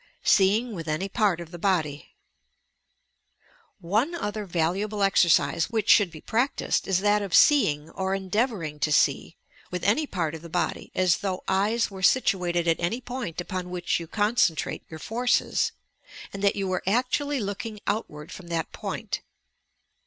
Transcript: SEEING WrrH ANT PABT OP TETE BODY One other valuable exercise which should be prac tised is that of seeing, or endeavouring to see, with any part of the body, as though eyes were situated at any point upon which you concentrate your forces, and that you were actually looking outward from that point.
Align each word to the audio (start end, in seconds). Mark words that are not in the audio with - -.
SEEING 0.23 0.73
WrrH 0.73 0.79
ANT 0.87 1.13
PABT 1.13 1.41
OP 1.41 1.45
TETE 1.51 1.61
BODY 1.61 2.15
One 3.79 4.15
other 4.15 4.45
valuable 4.47 5.03
exercise 5.03 5.69
which 5.69 5.91
should 5.91 6.09
be 6.09 6.21
prac 6.21 6.55
tised 6.55 6.87
is 6.87 7.01
that 7.01 7.21
of 7.21 7.35
seeing, 7.35 7.91
or 7.91 8.15
endeavouring 8.15 8.79
to 8.79 8.91
see, 8.91 9.37
with 9.69 9.83
any 9.83 10.07
part 10.07 10.33
of 10.33 10.41
the 10.41 10.49
body, 10.49 10.91
as 10.95 11.17
though 11.17 11.43
eyes 11.47 11.91
were 11.91 12.01
situated 12.01 12.67
at 12.67 12.79
any 12.79 12.99
point 12.99 13.39
upon 13.39 13.69
which 13.69 13.99
you 13.99 14.07
concentrate 14.07 14.81
your 14.89 14.97
forces, 14.97 15.71
and 16.33 16.43
that 16.43 16.55
you 16.55 16.67
were 16.67 16.81
actually 16.87 17.39
looking 17.39 17.79
outward 17.85 18.31
from 18.31 18.47
that 18.47 18.71
point. 18.71 19.21